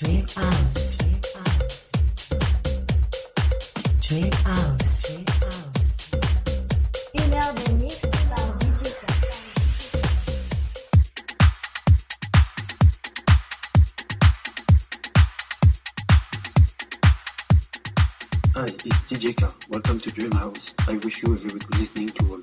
[0.00, 0.96] Dream House.
[4.00, 5.02] Dream House.
[7.12, 8.86] Une heure de mix par DJ
[18.56, 19.46] Hi, it's DJ K.
[19.68, 20.74] Welcome to Dream House.
[20.88, 22.40] I wish you a very good listening to all.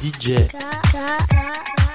[0.00, 1.85] DJ Thank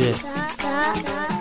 [0.00, 1.39] DJ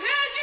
[0.00, 0.39] Yeah.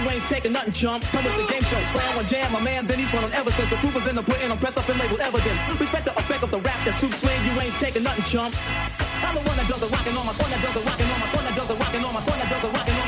[0.00, 1.04] you ain't taking nothing, chump.
[1.12, 3.50] Come with the game show, slam on jam, my man, then he's one on ever
[3.50, 3.68] since.
[3.68, 5.60] The proof is in the pudding, I'm pressed up and labeled evidence.
[5.78, 8.54] Respect the effect of the rap that suits Swing, you ain't taking nothing, chump.
[9.20, 11.20] I'm the one that does the rocking, on my son that does the rocking, on
[11.20, 12.99] my son that does the rocking, on my son that does the rocking.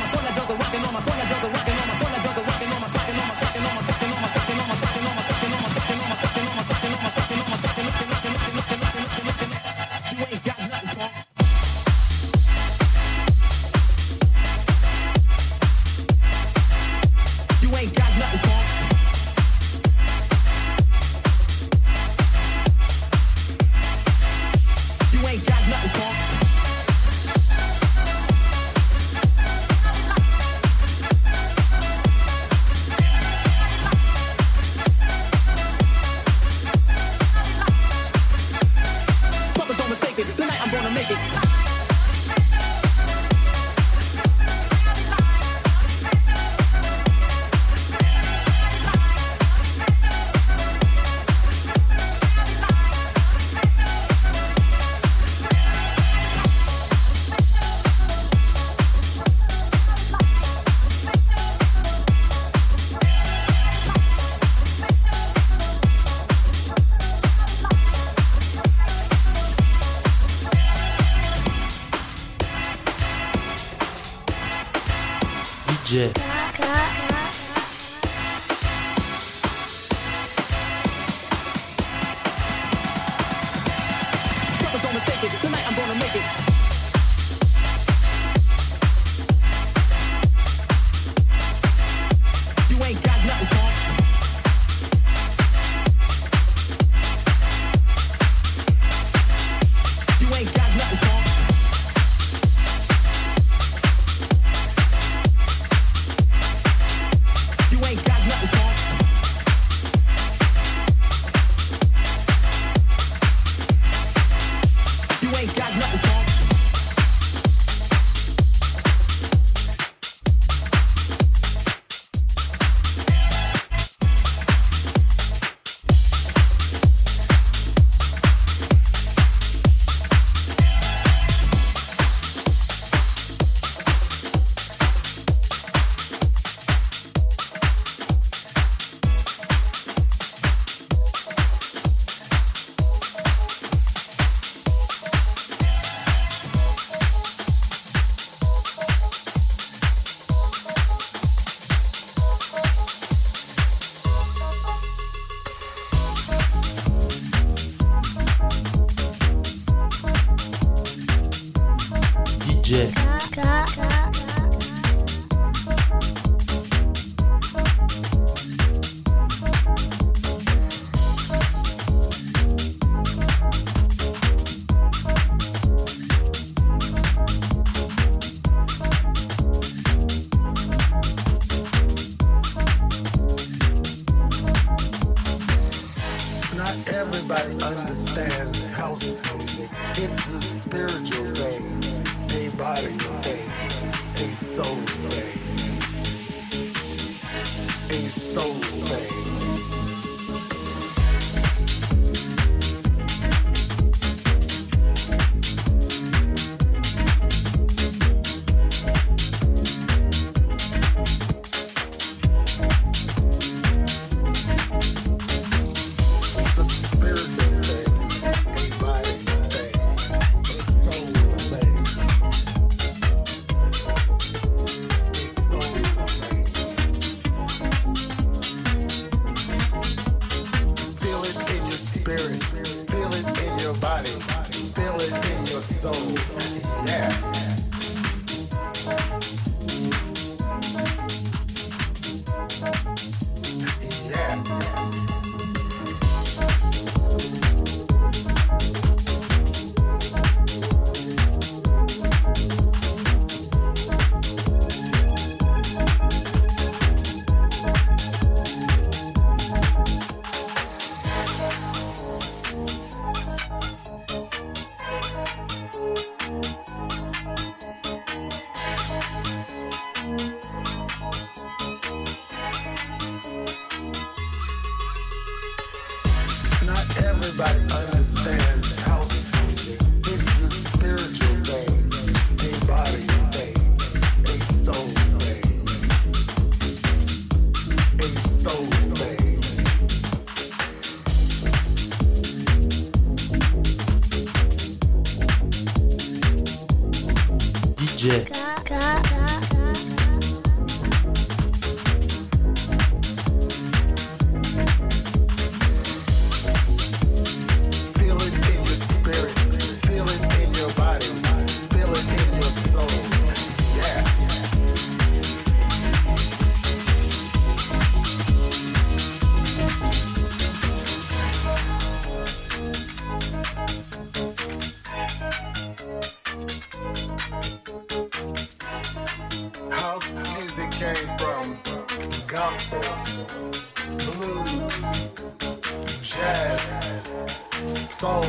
[338.03, 338.27] Soul,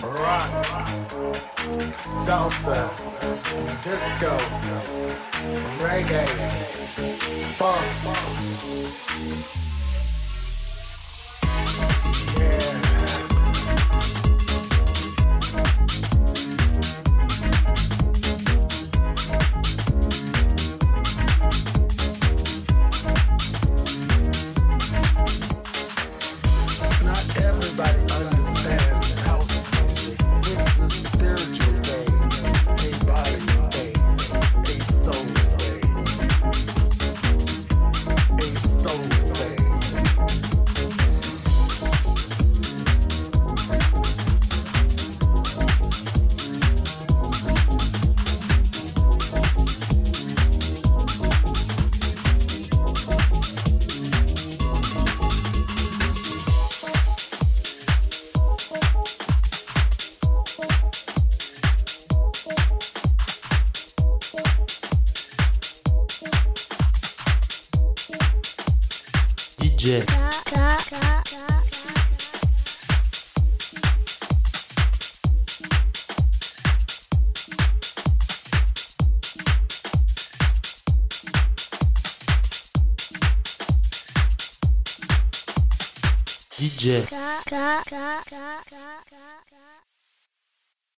[0.00, 0.64] rock,
[2.24, 2.88] salsa,
[3.84, 4.32] disco,
[5.82, 6.24] reggae,
[7.58, 9.71] funk.